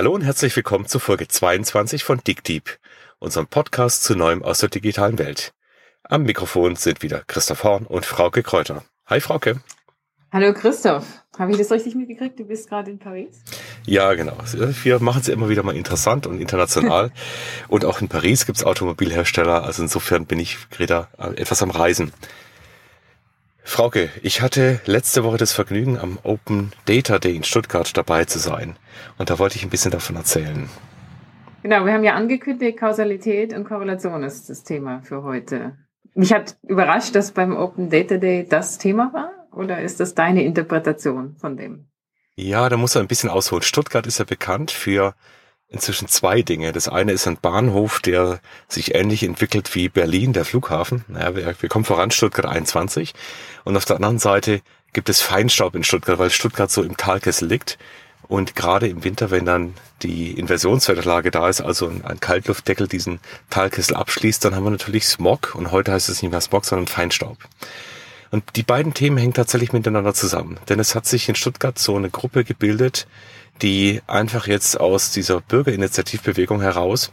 [0.00, 2.78] Hallo und herzlich willkommen zu Folge 22 von DickDeep,
[3.18, 5.52] unserem Podcast zu Neuem aus der digitalen Welt.
[6.04, 8.82] Am Mikrofon sind wieder Christoph Horn und Frauke Kräuter.
[9.08, 9.60] Hi Frauke.
[10.32, 11.04] Hallo Christoph.
[11.38, 12.40] Habe ich das richtig mitgekriegt?
[12.40, 13.42] Du bist gerade in Paris?
[13.84, 14.38] Ja, genau.
[14.84, 17.12] Wir machen es immer wieder mal interessant und international.
[17.68, 19.64] und auch in Paris gibt es Automobilhersteller.
[19.64, 22.10] Also insofern bin ich gerade etwas am Reisen.
[23.70, 28.40] Frauke, ich hatte letzte Woche das Vergnügen, am Open Data Day in Stuttgart dabei zu
[28.40, 28.74] sein.
[29.16, 30.68] Und da wollte ich ein bisschen davon erzählen.
[31.62, 35.78] Genau, wir haben ja angekündigt, Kausalität und Korrelation ist das Thema für heute.
[36.14, 39.30] Mich hat überrascht, dass beim Open Data Day das Thema war.
[39.52, 41.86] Oder ist das deine Interpretation von dem?
[42.34, 43.62] Ja, da muss er ein bisschen ausholen.
[43.62, 45.14] Stuttgart ist ja bekannt für
[45.70, 46.72] inzwischen zwei Dinge.
[46.72, 51.04] Das eine ist ein Bahnhof, der sich ähnlich entwickelt wie Berlin, der Flughafen.
[51.08, 53.14] Naja, wir, wir kommen voran, Stuttgart 21.
[53.64, 54.62] Und auf der anderen Seite
[54.92, 57.78] gibt es Feinstaub in Stuttgart, weil Stuttgart so im Talkessel liegt.
[58.22, 63.96] Und gerade im Winter, wenn dann die Inversionswetterlage da ist, also ein Kaltluftdeckel diesen Talkessel
[63.96, 65.54] abschließt, dann haben wir natürlich Smog.
[65.54, 67.38] Und heute heißt es nicht mehr Smog, sondern Feinstaub.
[68.30, 70.58] Und die beiden Themen hängen tatsächlich miteinander zusammen.
[70.68, 73.06] Denn es hat sich in Stuttgart so eine Gruppe gebildet,
[73.62, 77.10] die einfach jetzt aus dieser Bürgerinitiativbewegung heraus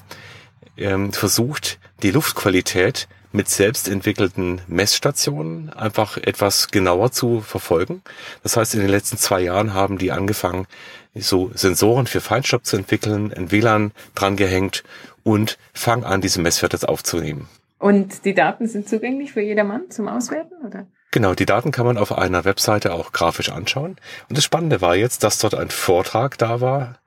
[0.78, 8.02] ähm, versucht, die Luftqualität mit selbst entwickelten Messstationen einfach etwas genauer zu verfolgen.
[8.44, 10.66] Das heißt, in den letzten zwei Jahren haben die angefangen,
[11.14, 14.84] so Sensoren für Feinstaub zu entwickeln, ein WLAN drangehängt
[15.24, 17.48] und fangen an, diese Messwerte aufzunehmen.
[17.80, 20.88] Und die Daten sind zugänglich für jedermann zum Auswerten, oder?
[21.12, 23.96] Genau, die Daten kann man auf einer Webseite auch grafisch anschauen.
[24.30, 27.00] Und das Spannende war jetzt, dass dort ein Vortrag da war,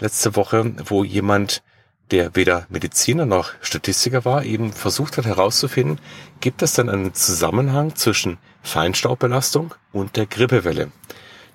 [0.00, 1.62] letzte Woche, wo jemand,
[2.10, 5.98] der weder Mediziner noch Statistiker war, eben versucht hat herauszufinden,
[6.40, 10.90] gibt es denn einen Zusammenhang zwischen Feinstaubbelastung und der Grippewelle?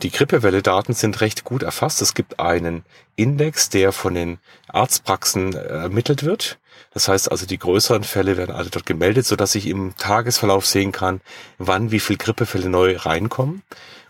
[0.04, 2.02] Die Grippewelle-Daten sind recht gut erfasst.
[2.02, 2.84] Es gibt einen
[3.16, 6.60] Index, der von den Arztpraxen äh, ermittelt wird.
[6.94, 10.92] Das heißt also, die größeren Fälle werden alle dort gemeldet, sodass ich im Tagesverlauf sehen
[10.92, 11.22] kann,
[11.58, 13.64] wann wie viel Grippefälle neu reinkommen.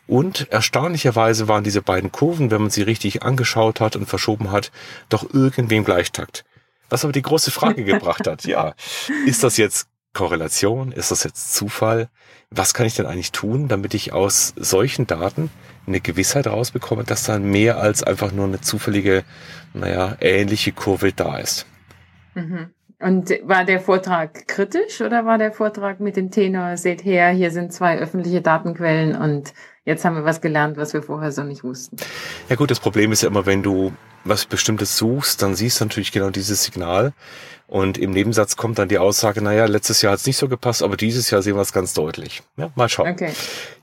[0.08, 4.72] Und erstaunlicherweise waren diese beiden Kurven, wenn man sie richtig angeschaut hat und verschoben hat,
[5.10, 6.46] doch irgendwie im Gleichtakt.
[6.90, 8.74] Was aber die große Frage gebracht hat, ja,
[9.26, 10.92] ist das jetzt Korrelation?
[10.92, 12.10] Ist das jetzt Zufall?
[12.50, 15.52] Was kann ich denn eigentlich tun, damit ich aus solchen Daten
[15.86, 19.24] eine Gewissheit rausbekomme, dass da mehr als einfach nur eine zufällige,
[19.76, 21.68] naja, ähnliche Kurve da ist?
[22.34, 22.72] Mhm.
[23.00, 27.52] Und war der Vortrag kritisch oder war der Vortrag mit dem Tenor, seht her, hier
[27.52, 29.54] sind zwei öffentliche Datenquellen und
[29.86, 31.98] jetzt haben wir was gelernt, was wir vorher so nicht wussten?
[32.50, 35.86] Ja gut, das Problem ist ja immer, wenn du was Bestimmtes suchst, dann siehst du
[35.86, 37.14] natürlich genau dieses Signal.
[37.68, 40.82] Und im Nebensatz kommt dann die Aussage, naja, letztes Jahr hat es nicht so gepasst,
[40.82, 42.42] aber dieses Jahr sehen wir es ganz deutlich.
[42.56, 43.12] Ja, mal schauen.
[43.12, 43.34] Okay.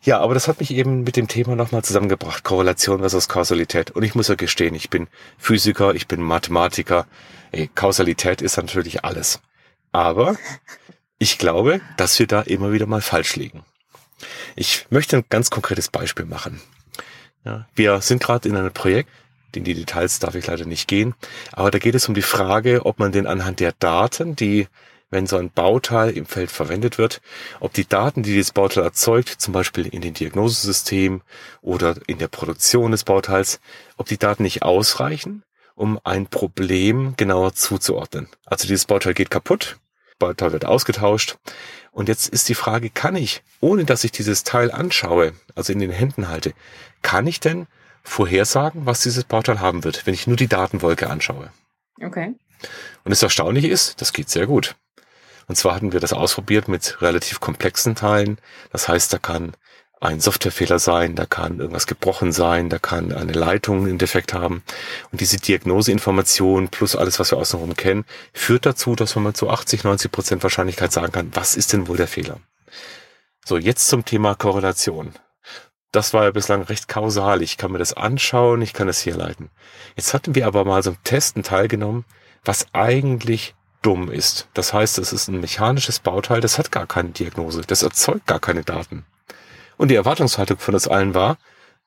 [0.02, 3.90] Ja, aber das hat mich eben mit dem Thema nochmal zusammengebracht, Korrelation versus Kausalität.
[3.90, 5.06] Und ich muss ja gestehen, ich bin
[5.36, 7.06] Physiker, ich bin Mathematiker.
[7.52, 9.40] Ey, Kausalität ist natürlich alles.
[9.92, 10.36] Aber
[11.18, 13.64] ich glaube, dass wir da immer wieder mal falsch liegen.
[14.56, 16.62] Ich möchte ein ganz konkretes Beispiel machen.
[17.44, 19.10] Ja, wir sind gerade in einem Projekt,
[19.56, 21.14] in die Details darf ich leider nicht gehen.
[21.52, 24.68] Aber da geht es um die Frage, ob man den anhand der Daten, die,
[25.10, 27.20] wenn so ein Bauteil im Feld verwendet wird,
[27.60, 31.22] ob die Daten, die dieses Bauteil erzeugt, zum Beispiel in den Diagnosesystem
[31.62, 33.60] oder in der Produktion des Bauteils,
[33.96, 35.42] ob die Daten nicht ausreichen,
[35.74, 38.28] um ein Problem genauer zuzuordnen.
[38.44, 39.78] Also dieses Bauteil geht kaputt,
[40.18, 41.36] Bauteil wird ausgetauscht.
[41.92, 45.78] Und jetzt ist die Frage, kann ich, ohne dass ich dieses Teil anschaue, also in
[45.78, 46.52] den Händen halte,
[47.02, 47.66] kann ich denn
[48.04, 51.50] vorhersagen, was dieses Bauteil haben wird, wenn ich nur die Datenwolke anschaue.
[52.02, 52.34] Okay.
[53.04, 54.76] Und das Erstaunliche ist, das geht sehr gut.
[55.46, 58.38] Und zwar hatten wir das ausprobiert mit relativ komplexen Teilen.
[58.70, 59.52] Das heißt, da kann
[60.00, 64.62] ein Softwarefehler sein, da kann irgendwas gebrochen sein, da kann eine Leitung einen Defekt haben.
[65.10, 69.48] Und diese Diagnoseinformation plus alles, was wir außenrum kennen, führt dazu, dass man mit so
[69.48, 72.38] 80, 90 Prozent Wahrscheinlichkeit sagen kann, was ist denn wohl der Fehler?
[73.46, 75.14] So, jetzt zum Thema Korrelation
[75.94, 77.42] das war ja bislang recht kausal.
[77.42, 79.50] Ich kann mir das anschauen, ich kann es herleiten.
[79.96, 82.04] Jetzt hatten wir aber mal so ein Testen teilgenommen,
[82.44, 84.48] was eigentlich dumm ist.
[84.54, 88.40] Das heißt, es ist ein mechanisches Bauteil, das hat gar keine Diagnose, das erzeugt gar
[88.40, 89.04] keine Daten.
[89.76, 91.36] Und die Erwartungshaltung von uns allen war,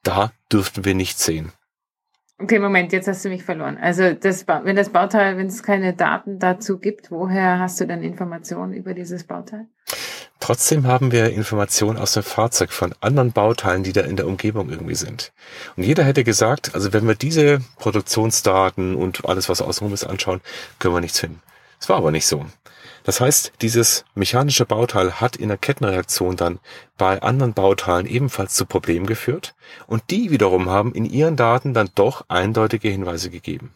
[0.03, 1.51] da dürften wir nichts sehen.
[2.39, 3.79] Okay, Moment, jetzt hast du mich verloren.
[3.81, 8.03] Also das, wenn das Bauteil, wenn es keine Daten dazu gibt, woher hast du dann
[8.03, 9.65] Informationen über dieses Bauteil?
[10.39, 14.69] Trotzdem haben wir Informationen aus dem Fahrzeug von anderen Bauteilen, die da in der Umgebung
[14.69, 15.33] irgendwie sind.
[15.75, 20.41] Und jeder hätte gesagt, also wenn wir diese Produktionsdaten und alles, was außenrum ist, anschauen,
[20.79, 21.41] können wir nichts finden.
[21.79, 22.45] Es war aber nicht so.
[23.03, 26.59] Das heißt, dieses mechanische Bauteil hat in der Kettenreaktion dann
[26.97, 29.55] bei anderen Bauteilen ebenfalls zu Problemen geführt
[29.87, 33.73] und die wiederum haben in ihren Daten dann doch eindeutige Hinweise gegeben.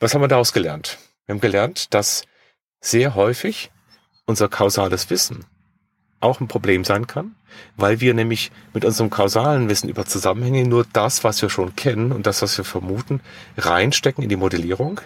[0.00, 0.98] Was haben wir daraus gelernt?
[1.26, 2.24] Wir haben gelernt, dass
[2.80, 3.70] sehr häufig
[4.28, 5.44] unser kausales Wissen
[6.20, 7.34] auch ein Problem sein kann,
[7.76, 12.12] weil wir nämlich mit unserem kausalen Wissen über Zusammenhänge nur das, was wir schon kennen
[12.12, 13.20] und das, was wir vermuten,
[13.56, 15.00] reinstecken in die Modellierung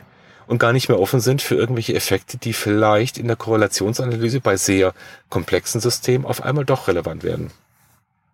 [0.47, 4.57] und gar nicht mehr offen sind für irgendwelche Effekte, die vielleicht in der Korrelationsanalyse bei
[4.57, 4.95] sehr
[5.29, 7.51] komplexen Systemen auf einmal doch relevant werden.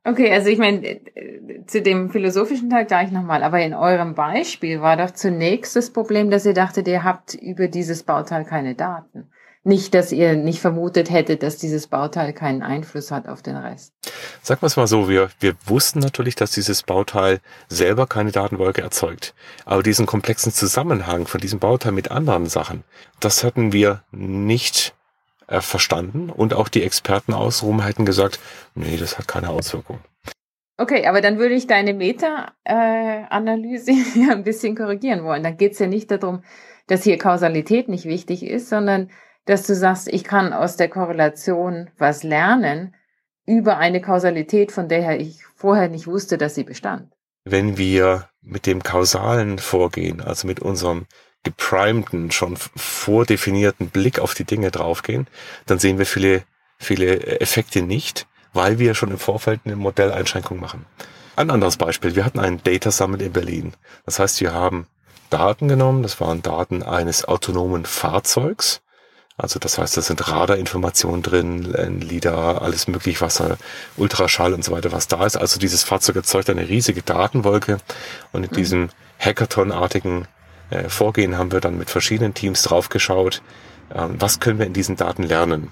[0.04, 1.00] Okay, also ich meine,
[1.66, 6.30] zu dem philosophischen Teil gleich nochmal, aber in eurem Beispiel war doch zunächst das Problem,
[6.30, 9.28] dass ihr dachtet, ihr habt über dieses Bauteil keine Daten.
[9.68, 13.92] Nicht, dass ihr nicht vermutet hättet, dass dieses Bauteil keinen Einfluss hat auf den Rest.
[14.40, 18.80] Sagen wir es mal so, wir, wir wussten natürlich, dass dieses Bauteil selber keine Datenwolke
[18.80, 19.34] erzeugt.
[19.66, 22.82] Aber diesen komplexen Zusammenhang von diesem Bauteil mit anderen Sachen,
[23.20, 24.94] das hatten wir nicht
[25.48, 26.30] äh, verstanden.
[26.30, 28.40] Und auch die Experten außenrum hätten gesagt,
[28.74, 29.98] nee, das hat keine Auswirkung.
[30.78, 35.42] Okay, aber dann würde ich deine Meta-Analyse äh, ein bisschen korrigieren wollen.
[35.42, 36.42] Da geht es ja nicht darum,
[36.86, 39.10] dass hier Kausalität nicht wichtig ist, sondern
[39.48, 42.94] dass du sagst, ich kann aus der Korrelation was lernen
[43.46, 47.14] über eine Kausalität, von der ich vorher nicht wusste, dass sie bestand.
[47.44, 51.06] Wenn wir mit dem kausalen vorgehen, also mit unserem
[51.44, 55.26] geprimten, schon vordefinierten Blick auf die Dinge draufgehen,
[55.64, 56.42] dann sehen wir viele,
[56.76, 60.84] viele Effekte nicht, weil wir schon im Vorfeld eine Modelleinschränkung machen.
[61.36, 62.14] Ein anderes Beispiel.
[62.14, 63.72] Wir hatten einen Data Summit in Berlin.
[64.04, 64.88] Das heißt, wir haben
[65.30, 66.02] Daten genommen.
[66.02, 68.82] Das waren Daten eines autonomen Fahrzeugs.
[69.38, 71.62] Also das heißt, da sind Radarinformationen drin,
[72.00, 73.56] LIDAR, alles möglich, Wasser,
[73.96, 75.36] Ultraschall und so weiter, was da ist.
[75.36, 77.78] Also dieses Fahrzeug erzeugt eine riesige Datenwolke
[78.32, 78.54] und in mhm.
[78.56, 78.88] diesem
[79.20, 80.26] Hackathon-artigen
[80.70, 83.40] äh, Vorgehen haben wir dann mit verschiedenen Teams draufgeschaut,
[83.94, 85.70] ähm, was können wir in diesen Daten lernen.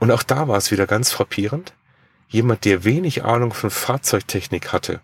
[0.00, 1.74] Und auch da war es wieder ganz frappierend.
[2.28, 5.00] Jemand, der wenig Ahnung von Fahrzeugtechnik hatte,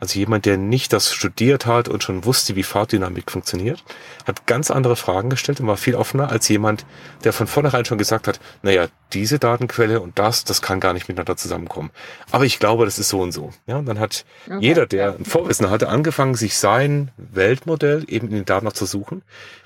[0.00, 3.84] also jemand, der nicht das studiert hat und schon wusste, wie Fahrtdynamik funktioniert,
[4.26, 6.86] hat ganz andere Fragen gestellt und war viel offener als jemand,
[7.22, 11.08] der von vornherein schon gesagt hat, naja, diese Datenquelle und das, das kann gar nicht
[11.08, 11.90] miteinander zusammenkommen.
[12.30, 13.50] Aber ich glaube, das ist so und so.
[13.66, 14.56] Ja, und dann hat okay.
[14.60, 18.86] jeder, der ein Vorwissen hatte, angefangen, sich sein Weltmodell eben in den Daten noch zu
[18.86, 19.22] suchen,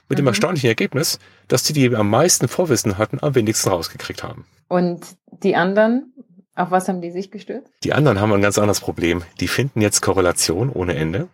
[0.09, 0.23] mit mhm.
[0.23, 4.47] dem erstaunlichen Ergebnis, dass die, die am meisten Vorwissen hatten, am wenigsten rausgekriegt haben.
[4.69, 5.05] Und
[5.43, 6.14] die anderen
[6.57, 7.73] auf was haben die sich gestürzt?
[7.83, 9.23] Die anderen haben ein ganz anderes Problem.
[9.41, 11.29] Die finden jetzt Korrelation ohne Ende.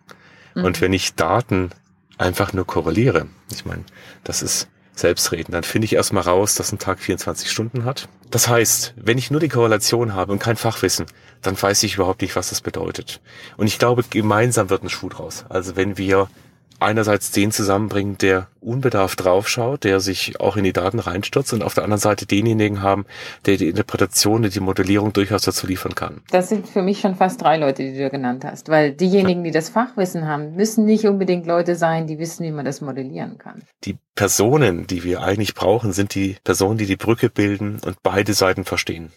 [0.55, 0.63] Mhm.
[0.63, 1.69] Und wenn ich Daten
[2.17, 3.83] einfach nur korreliere, ich meine,
[4.23, 8.09] das ist Selbstreden, dann finde ich erstmal raus, dass ein Tag 24 Stunden hat.
[8.29, 11.05] Das heißt, wenn ich nur die Korrelation habe und kein Fachwissen,
[11.41, 13.21] dann weiß ich überhaupt nicht, was das bedeutet.
[13.57, 15.45] Und ich glaube, gemeinsam wird ein Schuh draus.
[15.49, 16.29] Also wenn wir
[16.81, 21.73] einerseits den zusammenbringen, der unbedarft draufschaut, der sich auch in die Daten reinstürzt und auf
[21.73, 23.05] der anderen Seite denjenigen haben,
[23.45, 26.21] der die Interpretation, die Modellierung durchaus dazu liefern kann.
[26.31, 29.51] Das sind für mich schon fast drei Leute, die du genannt hast, weil diejenigen, die
[29.51, 33.61] das Fachwissen haben, müssen nicht unbedingt Leute sein, die wissen, wie man das modellieren kann.
[33.83, 38.33] Die Personen, die wir eigentlich brauchen, sind die Personen, die die Brücke bilden und beide
[38.33, 39.11] Seiten verstehen.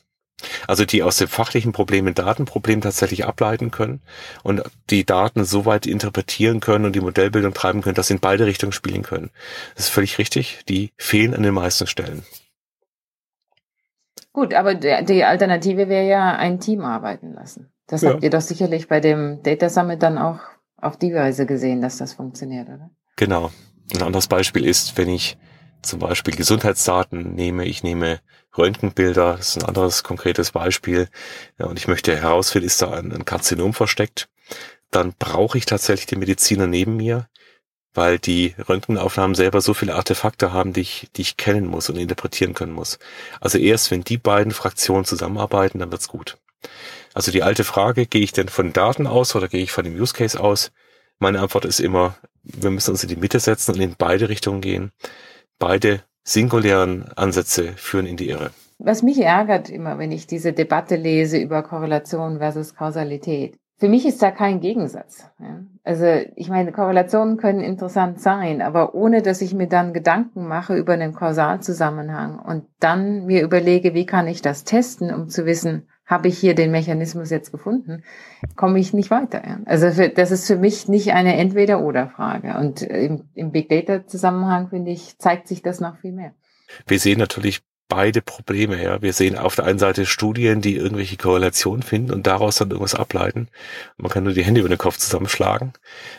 [0.67, 4.03] Also die aus dem fachlichen Problem ein Datenproblem tatsächlich ableiten können
[4.43, 8.21] und die Daten so weit interpretieren können und die Modellbildung treiben können, dass sie in
[8.21, 9.31] beide Richtungen spielen können.
[9.75, 10.65] Das ist völlig richtig.
[10.69, 12.25] Die fehlen an den meisten Stellen.
[14.33, 17.71] Gut, aber die Alternative wäre ja ein Team arbeiten lassen.
[17.87, 18.11] Das ja.
[18.11, 20.41] habt ihr doch sicherlich bei dem Data Summit dann auch
[20.77, 22.91] auf die Weise gesehen, dass das funktioniert, oder?
[23.17, 23.51] Genau.
[23.95, 25.37] Ein anderes Beispiel ist, wenn ich
[25.85, 28.21] zum Beispiel Gesundheitsdaten nehme, ich nehme
[28.57, 31.09] Röntgenbilder, das ist ein anderes konkretes Beispiel,
[31.59, 34.29] ja, und ich möchte herausfinden, ist da ein, ein Karzinom versteckt,
[34.91, 37.29] dann brauche ich tatsächlich den Mediziner neben mir,
[37.95, 41.97] weil die Röntgenaufnahmen selber so viele Artefakte haben, die ich, die ich kennen muss und
[41.97, 42.99] interpretieren können muss.
[43.41, 46.39] Also erst wenn die beiden Fraktionen zusammenarbeiten, dann wird's gut.
[47.13, 49.95] Also die alte Frage, gehe ich denn von Daten aus oder gehe ich von dem
[49.95, 50.73] Use Case aus?
[51.21, 54.61] Meine Antwort ist immer, wir müssen uns in die Mitte setzen und in beide Richtungen
[54.61, 54.91] gehen.
[55.59, 58.51] Beide singulären Ansätze führen in die Irre.
[58.79, 63.57] Was mich ärgert immer, wenn ich diese Debatte lese über Korrelation versus Kausalität.
[63.77, 65.29] Für mich ist da kein Gegensatz.
[65.83, 66.07] Also
[66.37, 70.93] ich meine, Korrelationen können interessant sein, aber ohne dass ich mir dann Gedanken mache über
[70.93, 76.29] einen Kausalzusammenhang und dann mir überlege, wie kann ich das testen, um zu wissen, habe
[76.29, 78.05] ich hier den Mechanismus jetzt gefunden,
[78.57, 79.61] komme ich nicht weiter.
[79.65, 82.59] Also für, das ist für mich nicht eine Entweder-Oder-Frage.
[82.59, 86.35] Und im, im Big Data-Zusammenhang, finde ich, zeigt sich das noch viel mehr.
[86.87, 88.83] Wir sehen natürlich beide Probleme.
[88.83, 89.03] Ja.
[89.03, 92.95] Wir sehen auf der einen Seite Studien, die irgendwelche Korrelationen finden und daraus dann irgendwas
[92.95, 93.49] ableiten.
[93.97, 95.73] Man kann nur die Hände über den Kopf zusammenschlagen.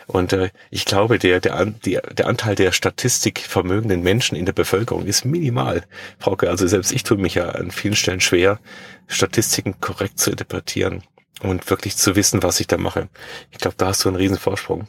[0.06, 5.06] Und äh, ich glaube, der, der, der, der Anteil der statistikvermögenden Menschen in der Bevölkerung
[5.06, 5.84] ist minimal.
[6.18, 8.60] Frauke, also selbst ich tue mich ja an vielen Stellen schwer,
[9.06, 11.02] Statistiken korrekt zu interpretieren
[11.42, 13.08] und wirklich zu wissen, was ich da mache.
[13.50, 14.86] Ich glaube, da hast du einen riesen Vorsprung.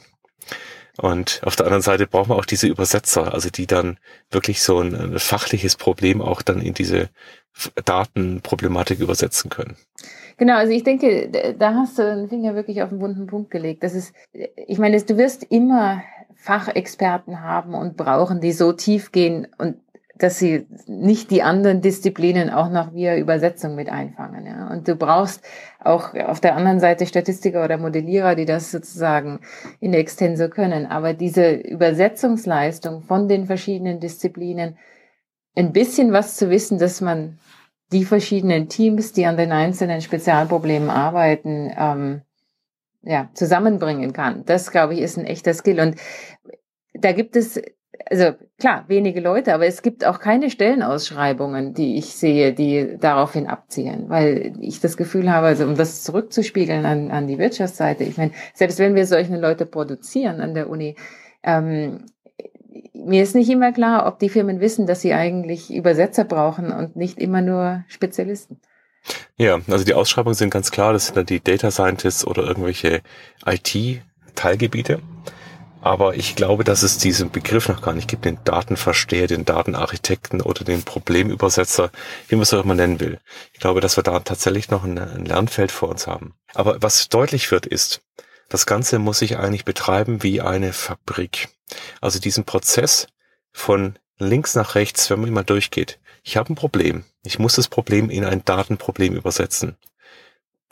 [0.97, 3.97] Und auf der anderen Seite brauchen wir auch diese Übersetzer, also die dann
[4.31, 7.09] wirklich so ein, ein fachliches Problem auch dann in diese
[7.85, 9.77] Datenproblematik übersetzen können.
[10.37, 13.83] Genau, also ich denke, da hast du den Finger wirklich auf den wunden Punkt gelegt.
[13.83, 16.03] Das ist, ich meine, du wirst immer
[16.35, 19.77] Fachexperten haben und brauchen, die so tief gehen und
[20.17, 24.45] dass sie nicht die anderen Disziplinen auch noch via Übersetzung mit einfangen.
[24.45, 24.67] Ja.
[24.69, 25.43] Und du brauchst
[25.79, 29.39] auch auf der anderen Seite Statistiker oder Modellierer, die das sozusagen
[29.79, 30.85] in extenso können.
[30.85, 34.77] Aber diese Übersetzungsleistung von den verschiedenen Disziplinen,
[35.55, 37.39] ein bisschen was zu wissen, dass man
[37.91, 42.21] die verschiedenen Teams, die an den einzelnen Spezialproblemen arbeiten, ähm,
[43.01, 44.43] ja, zusammenbringen kann.
[44.45, 45.79] Das, glaube ich, ist ein echter Skill.
[45.79, 45.95] Und
[46.93, 47.61] da gibt es
[48.09, 53.47] also klar, wenige Leute, aber es gibt auch keine Stellenausschreibungen, die ich sehe, die daraufhin
[53.47, 58.17] abzielen, weil ich das Gefühl habe, also um das zurückzuspiegeln an, an die Wirtschaftsseite, ich
[58.17, 60.95] meine, selbst wenn wir solche Leute produzieren an der Uni,
[61.43, 62.05] ähm,
[62.93, 66.95] mir ist nicht immer klar, ob die Firmen wissen, dass sie eigentlich Übersetzer brauchen und
[66.95, 68.59] nicht immer nur Spezialisten.
[69.37, 73.01] Ja, also die Ausschreibungen sind ganz klar, das sind dann die Data Scientists oder irgendwelche
[73.45, 74.99] IT-Teilgebiete.
[75.81, 80.41] Aber ich glaube, dass es diesen Begriff noch gar nicht gibt, den Datenversteher, den Datenarchitekten
[80.41, 81.91] oder den Problemübersetzer,
[82.27, 83.19] wie man es auch immer nennen will.
[83.53, 86.33] Ich glaube, dass wir da tatsächlich noch ein, ein Lernfeld vor uns haben.
[86.53, 88.01] Aber was deutlich wird, ist,
[88.49, 91.49] das Ganze muss sich eigentlich betreiben wie eine Fabrik.
[92.01, 93.07] Also diesen Prozess
[93.51, 95.99] von links nach rechts, wenn man immer durchgeht.
[96.23, 97.03] Ich habe ein Problem.
[97.23, 99.77] Ich muss das Problem in ein Datenproblem übersetzen.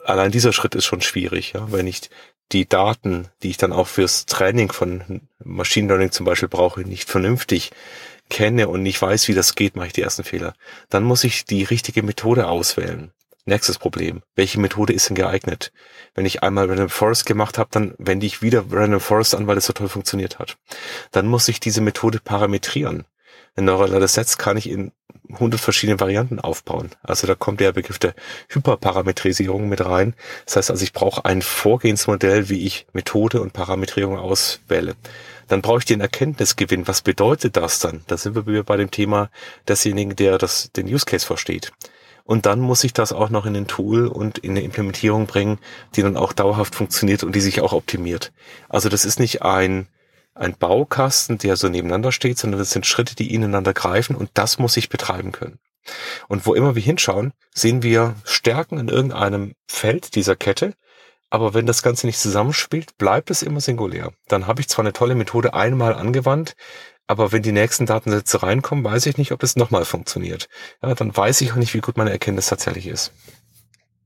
[0.04, 2.10] Allein dieser Schritt ist schon schwierig, ja, wenn ich
[2.52, 7.08] die Daten, die ich dann auch fürs Training von Machine Learning zum Beispiel brauche, nicht
[7.10, 7.72] vernünftig
[8.28, 10.54] kenne und nicht weiß, wie das geht, mache ich die ersten Fehler.
[10.88, 13.12] Dann muss ich die richtige Methode auswählen.
[13.48, 14.22] Nächstes Problem.
[14.34, 15.72] Welche Methode ist denn geeignet?
[16.14, 19.56] Wenn ich einmal Random Forest gemacht habe, dann wende ich wieder Random Forest an, weil
[19.56, 20.58] es so toll funktioniert hat.
[21.12, 23.04] Dann muss ich diese Methode parametrieren.
[23.54, 24.90] Ein neurales Netz kann ich in
[25.32, 26.90] 100 verschiedene Varianten aufbauen.
[27.02, 28.14] Also da kommt der Begriff der
[28.48, 30.14] Hyperparametrisierung mit rein.
[30.44, 34.94] Das heißt also, ich brauche ein Vorgehensmodell, wie ich Methode und Parametrierung auswähle.
[35.48, 36.88] Dann brauche ich den Erkenntnisgewinn.
[36.88, 38.02] Was bedeutet das dann?
[38.06, 39.30] Da sind wir wieder bei dem Thema
[39.68, 41.72] desjenigen, der das, den Use Case versteht.
[42.24, 45.58] Und dann muss ich das auch noch in ein Tool und in eine Implementierung bringen,
[45.94, 48.32] die dann auch dauerhaft funktioniert und die sich auch optimiert.
[48.68, 49.86] Also das ist nicht ein
[50.36, 54.58] ein Baukasten, der so nebeneinander steht, sondern das sind Schritte, die ineinander greifen und das
[54.58, 55.58] muss ich betreiben können.
[56.28, 60.74] Und wo immer wir hinschauen, sehen wir Stärken in irgendeinem Feld dieser Kette,
[61.30, 64.12] aber wenn das Ganze nicht zusammenspielt, bleibt es immer singulär.
[64.28, 66.54] Dann habe ich zwar eine tolle Methode einmal angewandt,
[67.08, 70.48] aber wenn die nächsten Datensätze reinkommen, weiß ich nicht, ob es nochmal funktioniert.
[70.82, 73.12] Ja, dann weiß ich auch nicht, wie gut meine Erkenntnis tatsächlich ist.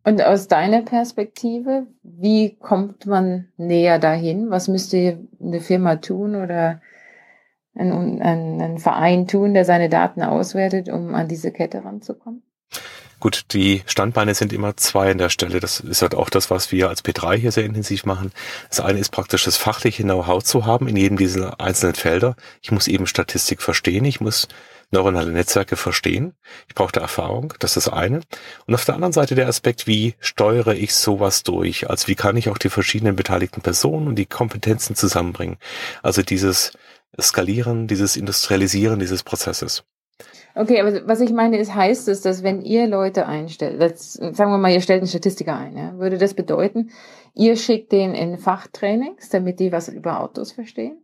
[0.03, 4.51] Und aus deiner Perspektive, wie kommt man näher dahin?
[4.51, 6.81] Was müsste eine Firma tun oder
[7.75, 12.43] ein, ein, ein Verein tun, der seine Daten auswertet, um an diese Kette ranzukommen?
[13.21, 15.61] Gut, die Standbeine sind immer zwei an der Stelle.
[15.61, 18.33] Das ist halt auch das, was wir als P3 hier sehr intensiv machen.
[18.71, 22.35] Das eine ist praktisch das fachliche Know-how zu haben in jedem dieser einzelnen Felder.
[22.63, 24.07] Ich muss eben Statistik verstehen.
[24.07, 24.49] Ich muss
[24.91, 26.35] neuronale Netzwerke verstehen.
[26.69, 28.21] Ich brauche da Erfahrung, das ist das eine.
[28.67, 31.89] Und auf der anderen Seite der Aspekt, wie steuere ich sowas durch?
[31.89, 35.59] Also wie kann ich auch die verschiedenen beteiligten Personen und die Kompetenzen zusammenbringen?
[36.03, 36.73] Also dieses
[37.21, 39.85] Skalieren, dieses Industrialisieren dieses Prozesses.
[40.55, 44.51] Okay, aber was ich meine ist, heißt es, dass wenn ihr Leute einstellt, das, sagen
[44.51, 46.91] wir mal, ihr stellt einen Statistiker ein, ja, würde das bedeuten,
[47.35, 50.99] ihr schickt den in Fachtrainings, damit die was über Autos verstehen?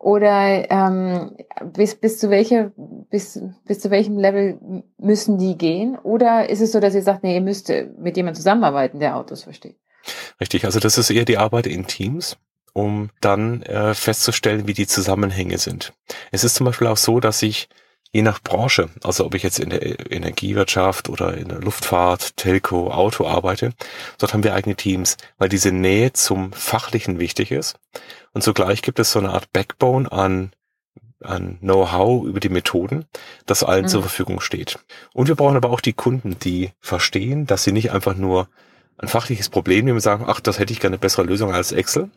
[0.00, 1.36] Oder ähm,
[1.74, 2.72] bis, bis, zu welcher,
[3.10, 4.58] bis, bis zu welchem Level
[4.96, 5.98] müssen die gehen?
[5.98, 9.42] Oder ist es so, dass ihr sagt, nee, ihr müsst mit jemandem zusammenarbeiten, der Autos
[9.42, 9.76] versteht?
[10.40, 12.38] Richtig, also das ist eher die Arbeit in Teams,
[12.72, 15.92] um dann äh, festzustellen, wie die Zusammenhänge sind.
[16.30, 17.68] Es ist zum Beispiel auch so, dass ich
[18.12, 22.90] je nach Branche, also ob ich jetzt in der Energiewirtschaft oder in der Luftfahrt, Telco,
[22.90, 23.72] Auto arbeite,
[24.18, 27.78] dort haben wir eigene Teams, weil diese Nähe zum Fachlichen wichtig ist.
[28.32, 30.52] Und zugleich gibt es so eine Art Backbone an
[31.22, 33.04] an Know-how über die Methoden,
[33.44, 33.88] das allen mhm.
[33.88, 34.78] zur Verfügung steht.
[35.12, 38.48] Und wir brauchen aber auch die Kunden, die verstehen, dass sie nicht einfach nur
[38.96, 41.72] ein fachliches Problem nehmen und sagen, ach, das hätte ich gerne eine bessere Lösung als
[41.72, 42.10] Excel,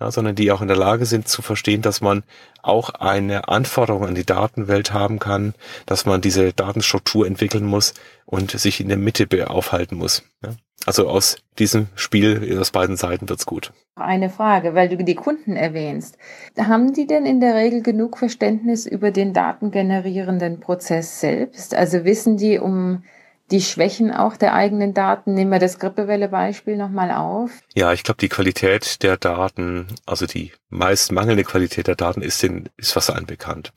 [0.00, 2.22] ja, sondern die auch in der Lage sind zu verstehen, dass man
[2.62, 5.54] auch eine Anforderung an die Datenwelt haben kann,
[5.86, 10.22] dass man diese Datenstruktur entwickeln muss und sich in der Mitte aufhalten muss.
[10.42, 10.50] Ja.
[10.86, 13.72] Also aus diesem Spiel aus beiden Seiten wird's gut.
[13.96, 16.16] Eine Frage, weil du die Kunden erwähnst.
[16.56, 21.74] Haben die denn in der Regel genug Verständnis über den datengenerierenden Prozess selbst?
[21.74, 23.02] Also wissen die um
[23.50, 25.34] die Schwächen auch der eigenen Daten?
[25.34, 27.50] Nehmen wir das Grippewelle-Beispiel nochmal auf.
[27.74, 32.42] Ja, ich glaube, die Qualität der Daten, also die meist mangelnde Qualität der Daten ist,
[32.42, 33.72] den, ist was allen bekannt.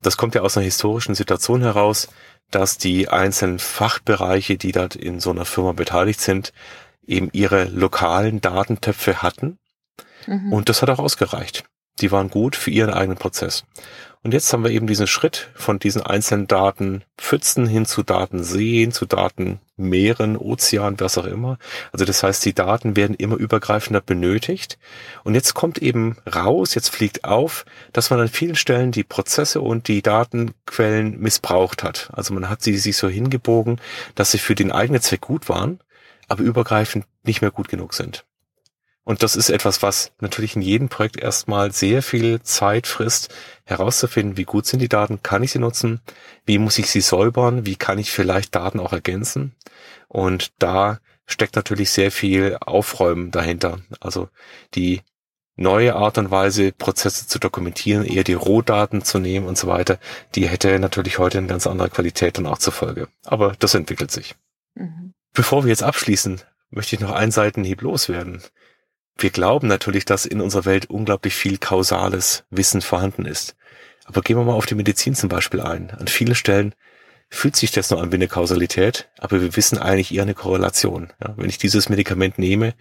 [0.00, 2.08] Das kommt ja aus einer historischen Situation heraus,
[2.50, 6.52] dass die einzelnen Fachbereiche, die dort in so einer Firma beteiligt sind,
[7.06, 9.58] eben ihre lokalen Datentöpfe hatten.
[10.26, 10.52] Mhm.
[10.52, 11.64] Und das hat auch ausgereicht.
[12.00, 13.64] Die waren gut für ihren eigenen Prozess.
[14.24, 19.04] Und jetzt haben wir eben diesen Schritt von diesen einzelnen Datenpfützen hin zu Datenseen, zu
[19.04, 21.58] Datenmeeren, Ozean, was auch immer.
[21.92, 24.78] Also das heißt, die Daten werden immer übergreifender benötigt.
[25.24, 29.60] Und jetzt kommt eben raus, jetzt fliegt auf, dass man an vielen Stellen die Prozesse
[29.60, 32.08] und die Datenquellen missbraucht hat.
[32.14, 33.78] Also man hat sie sich so hingebogen,
[34.14, 35.80] dass sie für den eigenen Zweck gut waren,
[36.28, 38.24] aber übergreifend nicht mehr gut genug sind.
[39.04, 43.34] Und das ist etwas, was natürlich in jedem Projekt erstmal sehr viel Zeit frisst,
[43.64, 46.00] herauszufinden, wie gut sind die Daten, kann ich sie nutzen,
[46.46, 49.54] wie muss ich sie säubern, wie kann ich vielleicht Daten auch ergänzen.
[50.08, 53.80] Und da steckt natürlich sehr viel Aufräumen dahinter.
[54.00, 54.30] Also
[54.74, 55.02] die
[55.56, 59.98] neue Art und Weise, Prozesse zu dokumentieren, eher die Rohdaten zu nehmen und so weiter,
[60.34, 63.08] die hätte natürlich heute eine ganz andere Qualität dann auch zur Folge.
[63.24, 64.34] Aber das entwickelt sich.
[64.74, 65.12] Mhm.
[65.34, 68.42] Bevor wir jetzt abschließen, möchte ich noch einen Seitenhieb loswerden
[69.16, 73.56] wir glauben natürlich, dass in unserer Welt unglaublich viel kausales Wissen vorhanden ist.
[74.04, 75.90] Aber gehen wir mal auf die Medizin zum Beispiel ein.
[75.90, 76.74] An vielen Stellen
[77.30, 81.12] fühlt sich das nur an wie eine Kausalität, aber wir wissen eigentlich eher eine Korrelation.
[81.22, 82.74] Ja, wenn ich dieses Medikament nehme,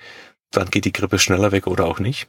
[0.51, 2.27] dann geht die Grippe schneller weg oder auch nicht.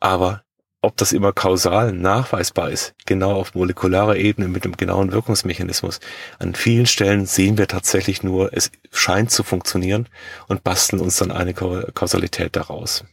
[0.00, 0.43] Aber
[0.84, 6.00] ob das immer kausal nachweisbar ist, genau auf molekularer Ebene mit einem genauen Wirkungsmechanismus.
[6.38, 10.08] An vielen Stellen sehen wir tatsächlich nur, es scheint zu funktionieren
[10.48, 13.04] und basteln uns dann eine Kausalität daraus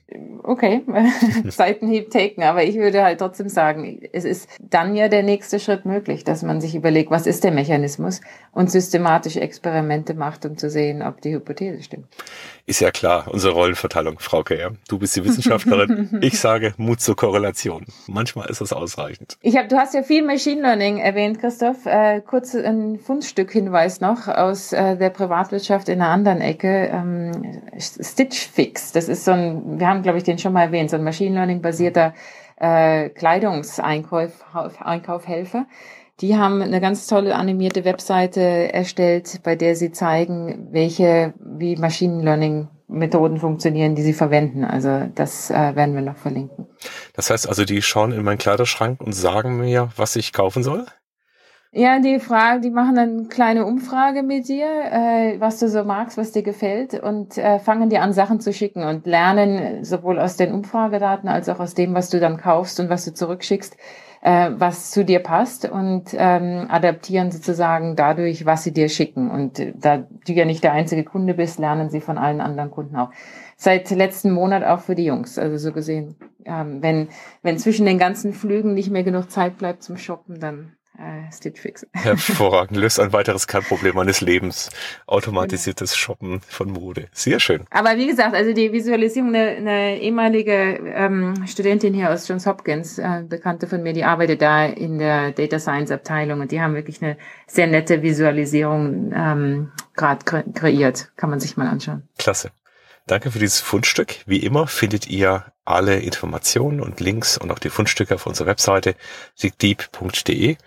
[0.44, 0.82] okay,
[1.46, 5.86] Seitenhieb taken, aber ich würde halt trotzdem sagen, es ist dann ja der nächste Schritt
[5.86, 10.70] möglich, dass man sich überlegt, was ist der Mechanismus und systematisch Experimente macht, um zu
[10.70, 12.08] sehen, ob die Hypothese stimmt.
[12.66, 14.74] Ist ja klar, unsere Rollenverteilung, Frau Kehr.
[14.88, 17.52] Du bist die Wissenschaftlerin, ich sage Mut zur Korrelation.
[18.08, 19.38] Manchmal ist das ausreichend.
[19.42, 21.86] Ich habe, du hast ja viel Machine Learning erwähnt, Christoph.
[21.86, 26.90] Äh, kurz ein Fundstück-Hinweis noch aus äh, der Privatwirtschaft in einer anderen Ecke.
[26.92, 30.90] Ähm, Stitch Fix, das ist so ein, wir haben glaube ich den schon mal erwähnt,
[30.90, 32.14] so ein Machine Learning basierter
[32.58, 35.66] äh, Kleidungseinkaufhelfer.
[36.22, 42.24] Die haben eine ganz tolle animierte Webseite erstellt, bei der sie zeigen, welche, wie Machine
[42.24, 44.64] Learning Methoden funktionieren, die sie verwenden.
[44.64, 46.68] Also das äh, werden wir noch verlinken.
[47.14, 50.86] Das heißt also, die schauen in meinen Kleiderschrank und sagen mir, was ich kaufen soll?
[51.74, 55.86] Ja, die Frage, die machen dann eine kleine Umfrage mit dir, äh, was du so
[55.86, 60.20] magst, was dir gefällt und äh, fangen dir an, Sachen zu schicken und lernen sowohl
[60.20, 63.78] aus den Umfragedaten als auch aus dem, was du dann kaufst und was du zurückschickst,
[64.22, 69.32] äh, was zu dir passt und ähm, adaptieren sozusagen dadurch, was sie dir schicken.
[69.32, 72.72] Und äh, da du ja nicht der einzige Kunde bist, lernen sie von allen anderen
[72.72, 73.10] Kunden auch.
[73.58, 75.38] Seit letzten Monat auch für die Jungs.
[75.38, 77.10] Also so gesehen, ähm, wenn,
[77.42, 81.60] wenn zwischen den ganzen Flügen nicht mehr genug Zeit bleibt zum Shoppen, dann äh, Stitch
[81.60, 81.86] Fix.
[81.94, 82.78] Hervorragend.
[82.78, 84.70] Löst ein weiteres Kernproblem meines Lebens.
[85.08, 87.08] Automatisiertes Shoppen von Mode.
[87.12, 87.66] Sehr schön.
[87.72, 90.54] Aber wie gesagt, also die Visualisierung, eine, eine ehemalige
[90.94, 95.32] ähm, Studentin hier aus Johns Hopkins, äh, Bekannte von mir, die arbeitet da in der
[95.32, 101.12] Data Science Abteilung und die haben wirklich eine sehr nette Visualisierung ähm, gerade kre kreiert.
[101.16, 102.04] Kann man sich mal anschauen.
[102.18, 102.52] Klasse.
[103.08, 104.18] Danke für dieses Fundstück.
[104.26, 108.96] Wie immer findet ihr alle Informationen und Links und auch die Fundstücke auf unserer Webseite
[109.36, 110.58] sigdeep.de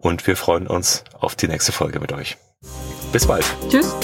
[0.00, 2.36] und wir freuen uns auf die nächste Folge mit euch.
[3.12, 3.44] Bis bald.
[3.68, 3.94] Tschüss.